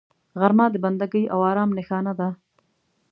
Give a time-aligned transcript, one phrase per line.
[0.39, 2.29] غرمه د بندګۍ او آرام نښانه ده